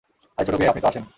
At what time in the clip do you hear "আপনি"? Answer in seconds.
0.71-0.81